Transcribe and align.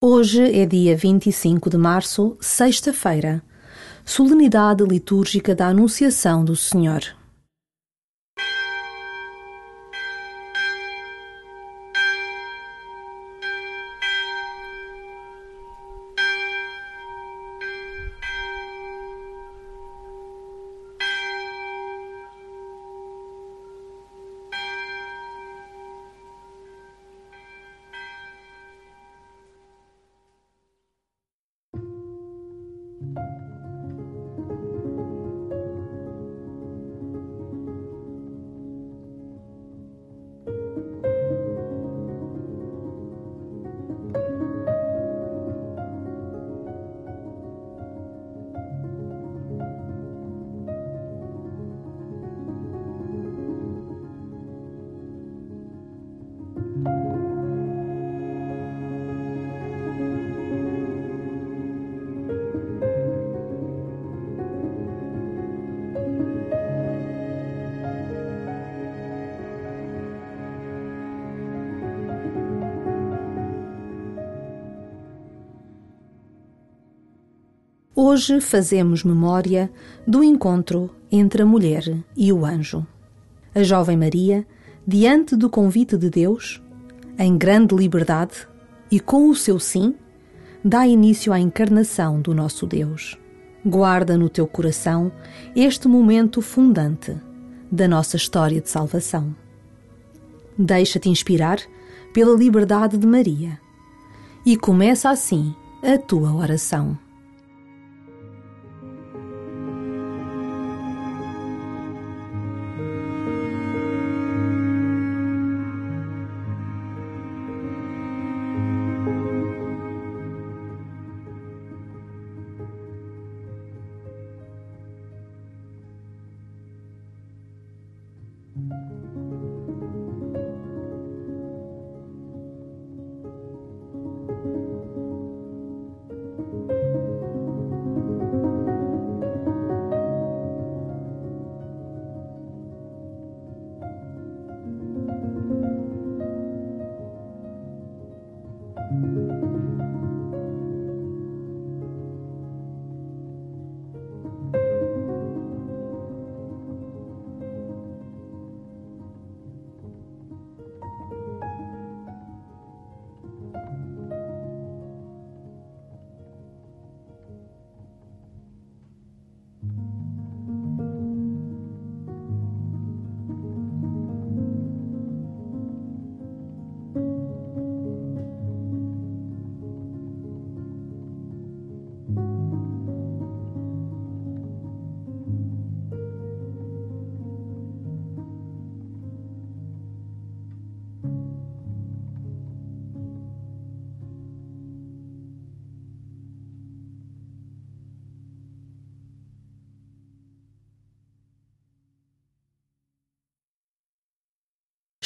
Hoje 0.00 0.56
é 0.56 0.64
dia 0.64 0.96
25 0.96 1.68
de 1.68 1.76
março, 1.76 2.36
sexta-feira, 2.40 3.42
solenidade 4.04 4.84
litúrgica 4.84 5.56
da 5.56 5.66
Anunciação 5.66 6.44
do 6.44 6.54
Senhor. 6.54 7.17
Hoje 78.00 78.40
fazemos 78.40 79.02
memória 79.02 79.68
do 80.06 80.22
encontro 80.22 80.88
entre 81.10 81.42
a 81.42 81.44
mulher 81.44 81.82
e 82.16 82.32
o 82.32 82.46
anjo. 82.46 82.86
A 83.52 83.64
jovem 83.64 83.96
Maria, 83.96 84.46
diante 84.86 85.34
do 85.34 85.50
convite 85.50 85.96
de 85.96 86.08
Deus, 86.08 86.62
em 87.18 87.36
grande 87.36 87.74
liberdade 87.74 88.46
e 88.88 89.00
com 89.00 89.28
o 89.28 89.34
seu 89.34 89.58
sim, 89.58 89.96
dá 90.64 90.86
início 90.86 91.32
à 91.32 91.40
encarnação 91.40 92.20
do 92.20 92.32
nosso 92.32 92.68
Deus. 92.68 93.18
Guarda 93.66 94.16
no 94.16 94.28
teu 94.28 94.46
coração 94.46 95.10
este 95.56 95.88
momento 95.88 96.40
fundante 96.40 97.16
da 97.68 97.88
nossa 97.88 98.14
história 98.14 98.60
de 98.60 98.70
salvação. 98.70 99.34
Deixa-te 100.56 101.08
inspirar 101.08 101.58
pela 102.14 102.38
liberdade 102.38 102.96
de 102.96 103.08
Maria 103.08 103.58
e 104.46 104.56
começa 104.56 105.10
assim 105.10 105.52
a 105.82 105.98
tua 105.98 106.32
oração. 106.32 106.96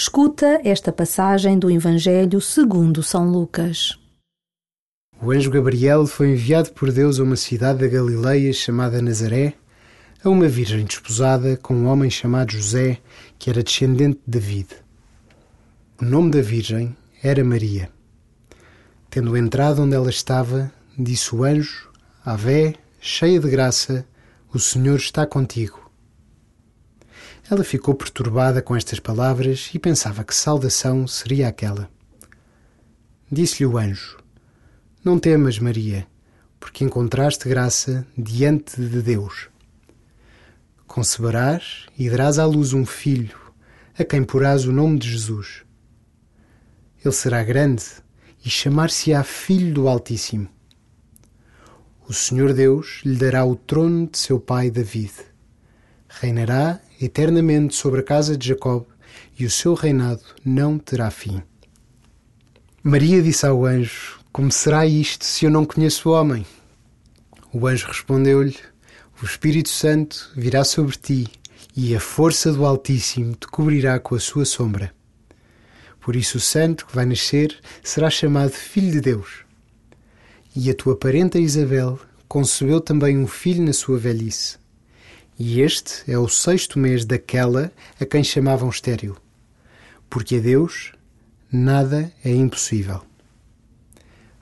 Escuta 0.05 0.61
esta 0.65 0.91
passagem 0.91 1.57
do 1.57 1.71
Evangelho 1.71 2.41
segundo 2.41 3.05
São 3.05 3.31
Lucas. 3.31 3.97
O 5.23 5.31
anjo 5.31 5.49
Gabriel 5.49 6.09
foi 6.09 6.31
enviado 6.31 6.73
por 6.73 6.91
Deus 6.91 7.21
a 7.21 7.23
uma 7.23 7.37
cidade 7.37 7.79
da 7.79 7.87
Galileia 7.87 8.53
chamada 8.53 9.01
Nazaré, 9.01 9.55
a 10.25 10.29
uma 10.29 10.49
virgem 10.49 10.85
desposada 10.85 11.57
com 11.57 11.73
um 11.73 11.87
homem 11.87 12.11
chamado 12.11 12.51
José, 12.51 12.99
que 13.39 13.49
era 13.49 13.63
descendente 13.63 14.19
de 14.27 14.41
David. 14.41 14.71
O 16.01 16.05
nome 16.05 16.33
da 16.33 16.43
virgem 16.43 16.97
era 17.23 17.45
Maria. 17.45 17.89
Tendo 19.09 19.37
entrado 19.37 19.83
onde 19.83 19.95
ela 19.95 20.11
estava, 20.11 20.73
disse 20.99 21.33
o 21.33 21.45
anjo: 21.45 21.89
Ave, 22.27 22.75
cheia 23.01 23.39
de 23.39 23.49
graça, 23.49 24.05
o 24.53 24.59
Senhor 24.59 24.97
está 24.97 25.25
contigo. 25.25 25.82
Ela 27.51 27.65
ficou 27.65 27.95
perturbada 27.95 28.63
com 28.63 28.77
estas 28.77 29.01
palavras 29.01 29.71
e 29.75 29.79
pensava 29.79 30.25
que 30.25 30.35
saudação 30.35 31.07
seria 31.07 31.49
aquela. 31.49 31.91
Disse-lhe 33.31 33.67
o 33.67 33.77
anjo: 33.77 34.19
Não 35.05 35.19
temas, 35.19 35.59
Maria, 35.59 36.07
porque 36.61 36.85
encontraste 36.85 37.49
graça 37.49 38.07
diante 38.17 38.81
de 38.81 39.03
Deus. 39.03 39.49
Conceberás 40.87 41.87
e 41.99 42.09
darás 42.09 42.39
à 42.39 42.45
luz 42.45 42.73
um 42.73 42.87
filho, 42.87 43.39
a 43.99 44.05
quem 44.05 44.23
porás 44.23 44.65
o 44.65 44.73
nome 44.73 44.99
de 44.99 45.11
Jesus. 45.11 45.65
Ele 47.05 47.15
será 47.15 47.43
grande 47.43 47.85
e 48.45 48.51
chamar-se-á 48.51 49.25
Filho 49.25 49.75
do 49.75 49.89
Altíssimo. 49.89 50.49
O 52.09 52.13
Senhor 52.13 52.53
Deus 52.53 53.01
lhe 53.05 53.17
dará 53.17 53.45
o 53.45 53.57
trono 53.57 54.07
de 54.07 54.19
seu 54.19 54.39
pai 54.39 54.71
David. 54.71 55.13
Reinará 56.09 56.81
eternamente 57.05 57.75
sobre 57.75 58.01
a 58.01 58.03
casa 58.05 58.37
de 58.37 58.49
Jacob, 58.49 58.85
e 59.39 59.45
o 59.45 59.51
seu 59.51 59.75
reinado 59.75 60.23
não 60.45 60.79
terá 60.79 61.11
fim. 61.11 61.43
Maria 62.83 63.21
disse 63.21 63.45
ao 63.45 63.65
anjo: 63.65 64.21
Como 64.33 64.53
será 64.53 64.87
isto 64.87 65.25
se 65.25 65.45
eu 65.45 65.51
não 65.51 65.65
conheço 65.65 66.09
o 66.09 66.13
homem? 66.13 66.47
O 67.53 67.67
anjo 67.67 67.89
respondeu-lhe: 67.89 68.57
O 69.21 69.25
Espírito 69.25 69.69
Santo 69.69 70.31
virá 70.37 70.65
sobre 70.65 70.97
ti, 70.97 71.29
e 71.77 71.95
a 71.95 72.01
força 72.01 72.53
do 72.53 72.65
Altíssimo 72.65 73.35
te 73.35 73.49
cobrirá 73.49 73.99
com 73.99 74.15
a 74.15 74.21
sua 74.21 74.45
sombra. 74.45 74.95
Por 76.01 76.17
isso 76.17 76.39
o 76.39 76.41
santo 76.41 76.87
que 76.87 76.95
vai 76.95 77.07
nascer 77.07 77.57
será 77.83 78.11
chamado 78.11 78.51
Filho 78.51 78.91
de 78.91 79.01
Deus. 79.01 79.45
E 80.55 80.71
a 80.71 80.75
tua 80.75 80.97
parenta 80.97 81.39
Isabel 81.39 81.99
concebeu 82.29 82.81
também 82.81 83.17
um 83.17 83.27
filho 83.27 83.65
na 83.65 83.73
sua 83.73 83.99
velhice 83.99 84.62
e 85.45 85.61
este 85.61 86.09
é 86.09 86.17
o 86.17 86.29
sexto 86.29 86.79
mês 86.79 87.05
daquela 87.05 87.73
a 88.01 88.07
quem 88.07 88.23
chamavam 88.23 88.69
estéril, 88.69 89.17
porque 90.09 90.37
a 90.37 90.39
Deus 90.39 90.93
nada 91.51 92.13
é 92.25 92.31
impossível. 92.31 93.03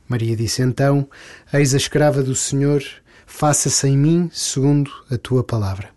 Maria 0.07 0.37
disse 0.37 0.61
então: 0.61 1.09
Eis 1.51 1.73
a 1.73 1.79
escrava 1.79 2.23
do 2.23 2.35
Senhor, 2.35 2.83
faça-se 3.27 3.89
em 3.89 3.97
mim 3.97 4.31
segundo 4.31 4.93
a 5.11 5.17
tua 5.17 5.43
palavra. 5.43 5.89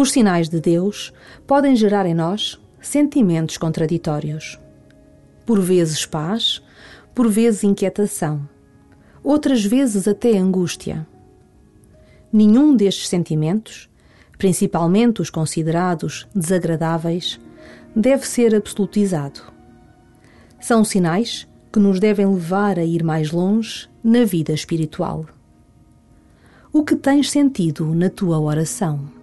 Os 0.00 0.12
sinais 0.12 0.48
de 0.48 0.60
Deus 0.60 1.12
podem 1.44 1.74
gerar 1.74 2.06
em 2.06 2.14
nós 2.14 2.56
sentimentos 2.80 3.56
contraditórios. 3.56 4.56
Por 5.44 5.60
vezes 5.60 6.06
paz, 6.06 6.62
por 7.12 7.28
vezes 7.28 7.64
inquietação, 7.64 8.48
outras 9.24 9.64
vezes 9.64 10.06
até 10.06 10.38
angústia. 10.38 11.04
Nenhum 12.32 12.76
destes 12.76 13.08
sentimentos, 13.08 13.90
principalmente 14.38 15.20
os 15.20 15.30
considerados 15.30 16.28
desagradáveis, 16.32 17.40
deve 17.92 18.24
ser 18.24 18.54
absolutizado. 18.54 19.40
São 20.60 20.84
sinais 20.84 21.48
que 21.72 21.80
nos 21.80 21.98
devem 21.98 22.32
levar 22.32 22.78
a 22.78 22.84
ir 22.84 23.02
mais 23.02 23.32
longe 23.32 23.88
na 24.04 24.24
vida 24.24 24.52
espiritual. 24.52 25.26
O 26.72 26.84
que 26.84 26.94
tens 26.94 27.32
sentido 27.32 27.92
na 27.96 28.08
tua 28.08 28.38
oração? 28.38 29.17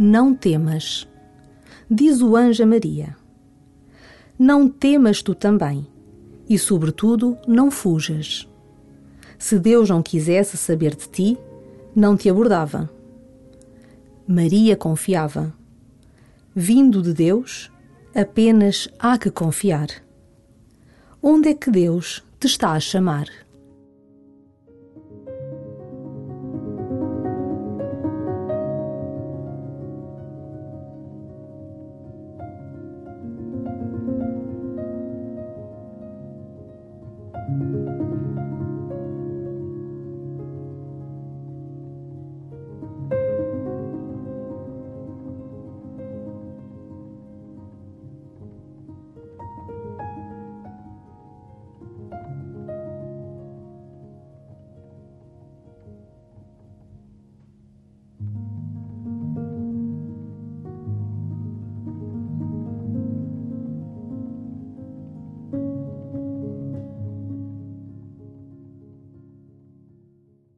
Não 0.00 0.32
temas, 0.32 1.08
diz 1.90 2.22
o 2.22 2.36
anjo 2.36 2.62
a 2.62 2.66
Maria. 2.66 3.16
Não 4.38 4.68
temas 4.68 5.22
tu 5.22 5.34
também, 5.34 5.88
e 6.48 6.56
sobretudo 6.56 7.36
não 7.48 7.68
fujas. 7.68 8.48
Se 9.36 9.58
Deus 9.58 9.90
não 9.90 10.00
quisesse 10.00 10.56
saber 10.56 10.94
de 10.94 11.08
ti, 11.08 11.38
não 11.96 12.16
te 12.16 12.30
abordava. 12.30 12.88
Maria 14.24 14.76
confiava. 14.76 15.52
Vindo 16.54 17.02
de 17.02 17.12
Deus, 17.12 17.68
apenas 18.14 18.88
há 19.00 19.18
que 19.18 19.32
confiar. 19.32 19.88
Onde 21.20 21.48
é 21.48 21.54
que 21.54 21.72
Deus 21.72 22.22
te 22.38 22.46
está 22.46 22.70
a 22.70 22.78
chamar? 22.78 23.26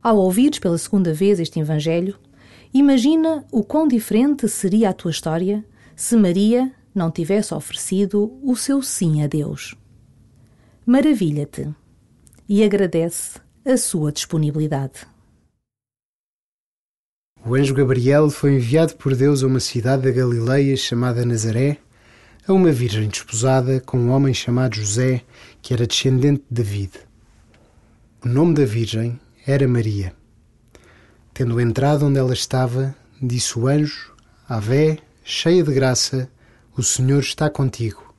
Ao 0.03 0.17
ouvires 0.17 0.59
pela 0.59 0.79
segunda 0.79 1.13
vez 1.13 1.39
este 1.39 1.61
Evangelho, 1.61 2.17
imagina 2.73 3.45
o 3.53 3.63
quão 3.63 3.87
diferente 3.87 4.49
seria 4.49 4.89
a 4.89 4.95
tua 4.95 5.11
história 5.11 5.63
se 5.95 6.17
Maria 6.17 6.73
não 6.95 7.11
tivesse 7.11 7.53
oferecido 7.53 8.33
o 8.43 8.57
seu 8.57 8.83
sim 8.83 9.23
a 9.23 9.27
Deus. 9.27 9.75
Maravilha-te 10.87 11.69
e 12.49 12.65
agradece 12.65 13.39
a 13.63 13.77
sua 13.77 14.11
disponibilidade. 14.11 15.07
O 17.45 17.55
anjo 17.55 17.75
Gabriel 17.75 18.31
foi 18.31 18.55
enviado 18.55 18.97
por 18.97 19.15
Deus 19.15 19.43
a 19.43 19.47
uma 19.47 19.61
cidade 19.61 20.05
da 20.05 20.11
Galileia 20.11 20.77
chamada 20.79 21.27
Nazaré, 21.27 21.77
a 22.49 22.55
uma 22.55 22.73
virgem 22.73 23.07
desposada 23.07 23.81
com 23.81 23.99
um 23.99 24.11
homem 24.11 24.33
chamado 24.33 24.77
José, 24.77 25.23
que 25.61 25.75
era 25.75 25.87
descendente 25.87 26.43
de 26.51 26.63
David. 26.63 26.93
O 28.25 28.29
nome 28.29 28.55
da 28.55 28.65
virgem 28.65 29.19
era 29.51 29.67
Maria. 29.67 30.15
Tendo 31.35 31.61
entrado 31.61 32.07
onde 32.07 32.19
ela 32.19 32.33
estava, 32.33 32.95
disse 33.21 33.59
o 33.59 33.67
anjo: 33.67 34.15
Ave, 34.49 35.01
cheia 35.25 35.65
de 35.65 35.73
graça, 35.73 36.31
o 36.77 36.83
Senhor 36.85 37.19
está 37.19 37.51
contigo. 37.51 38.15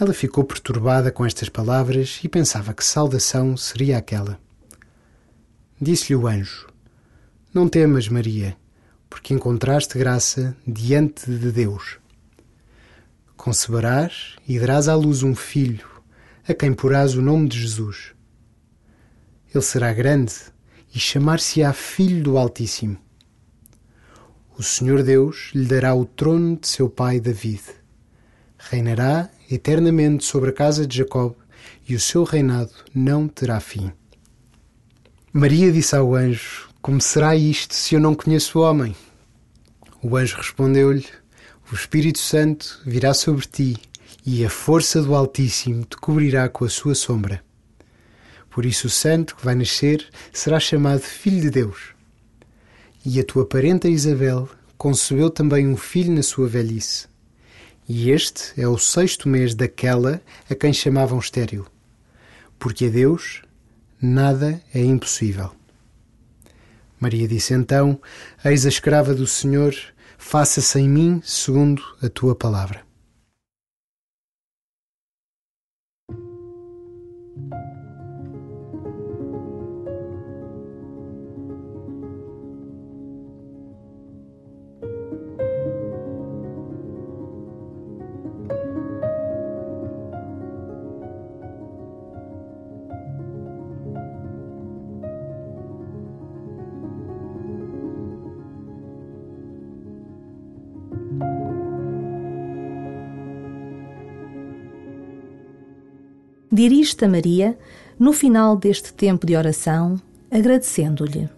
Ela 0.00 0.14
ficou 0.14 0.44
perturbada 0.44 1.12
com 1.12 1.26
estas 1.26 1.50
palavras 1.50 2.20
e 2.24 2.28
pensava 2.28 2.72
que 2.72 2.84
saudação 2.84 3.54
seria 3.56 3.98
aquela. 3.98 4.40
Disse-lhe 5.78 6.16
o 6.16 6.26
anjo: 6.26 6.66
Não 7.52 7.68
temas, 7.68 8.08
Maria, 8.08 8.56
porque 9.10 9.34
encontraste 9.34 9.98
graça 9.98 10.56
diante 10.66 11.30
de 11.30 11.52
Deus. 11.52 11.98
Conceberás 13.36 14.36
e 14.48 14.58
darás 14.58 14.88
à 14.88 14.94
luz 14.94 15.22
um 15.22 15.34
filho, 15.34 15.86
a 16.48 16.54
quem 16.54 16.72
porás 16.72 17.14
o 17.14 17.20
nome 17.20 17.46
de 17.46 17.60
Jesus 17.60 18.15
ele 19.54 19.62
será 19.62 19.92
grande 19.92 20.34
e 20.94 20.98
chamar-se-á 20.98 21.72
Filho 21.72 22.22
do 22.22 22.38
Altíssimo. 22.38 22.98
O 24.58 24.62
Senhor 24.62 25.02
Deus 25.02 25.50
lhe 25.54 25.66
dará 25.66 25.94
o 25.94 26.06
trono 26.06 26.56
de 26.56 26.68
seu 26.68 26.88
pai 26.88 27.20
David. 27.20 27.62
Reinará 28.58 29.28
eternamente 29.50 30.24
sobre 30.24 30.50
a 30.50 30.52
casa 30.52 30.86
de 30.86 30.96
Jacob 30.96 31.34
e 31.88 31.94
o 31.94 32.00
seu 32.00 32.24
reinado 32.24 32.72
não 32.94 33.28
terá 33.28 33.60
fim. 33.60 33.92
Maria 35.32 35.70
disse 35.70 35.94
ao 35.94 36.14
anjo: 36.14 36.70
Como 36.80 37.00
será 37.00 37.36
isto 37.36 37.74
se 37.74 37.94
eu 37.94 38.00
não 38.00 38.14
conheço 38.14 38.58
o 38.58 38.62
homem? 38.62 38.96
O 40.02 40.16
anjo 40.16 40.38
respondeu-lhe: 40.38 41.06
O 41.70 41.74
Espírito 41.74 42.18
Santo 42.18 42.80
virá 42.86 43.12
sobre 43.12 43.46
ti 43.46 43.76
e 44.24 44.44
a 44.44 44.50
força 44.50 45.02
do 45.02 45.14
Altíssimo 45.14 45.84
te 45.84 45.96
cobrirá 45.98 46.48
com 46.48 46.64
a 46.64 46.70
sua 46.70 46.94
sombra. 46.94 47.45
Por 48.56 48.64
isso 48.64 48.86
o 48.86 48.90
santo 48.90 49.36
que 49.36 49.44
vai 49.44 49.54
nascer 49.54 50.08
será 50.32 50.58
chamado 50.58 51.00
Filho 51.00 51.42
de 51.42 51.50
Deus. 51.50 51.90
E 53.04 53.20
a 53.20 53.22
tua 53.22 53.44
parenta 53.44 53.86
Isabel 53.86 54.48
concebeu 54.78 55.28
também 55.28 55.68
um 55.68 55.76
filho 55.76 56.10
na 56.10 56.22
sua 56.22 56.48
velhice. 56.48 57.06
E 57.86 58.10
este 58.10 58.58
é 58.58 58.66
o 58.66 58.78
sexto 58.78 59.28
mês 59.28 59.54
daquela 59.54 60.22
a 60.48 60.54
quem 60.54 60.72
chamavam 60.72 61.18
estéril. 61.18 61.66
Porque 62.58 62.86
a 62.86 62.88
Deus 62.88 63.42
nada 64.00 64.58
é 64.72 64.80
impossível. 64.82 65.50
Maria 66.98 67.28
disse 67.28 67.52
então: 67.52 68.00
Eis 68.42 68.64
a 68.64 68.70
escrava 68.70 69.14
do 69.14 69.26
Senhor, 69.26 69.74
faça-se 70.16 70.78
em 70.78 70.88
mim 70.88 71.20
segundo 71.22 71.82
a 72.00 72.08
tua 72.08 72.34
palavra. 72.34 72.85
Dirige-te 106.56 107.04
a 107.04 107.08
Maria 107.08 107.58
no 107.98 108.14
final 108.14 108.56
deste 108.56 108.90
tempo 108.90 109.26
de 109.26 109.36
oração, 109.36 110.00
agradecendo-lhe. 110.30 111.28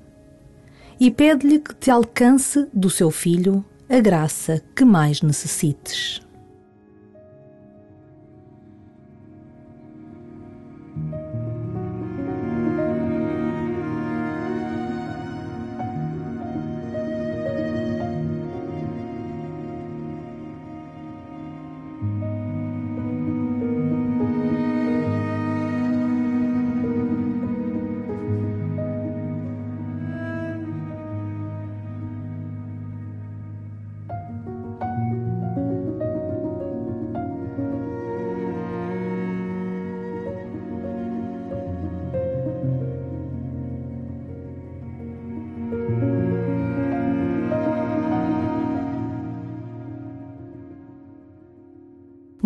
E 1.01 1.11
pede-lhe 1.11 1.59
que 1.59 1.75
te 1.75 1.91
alcance 1.91 2.69
do 2.73 2.89
seu 2.89 3.11
filho 3.11 3.65
a 3.91 3.99
graça 3.99 4.63
que 4.77 4.85
mais 4.85 5.21
necessites. 5.21 6.23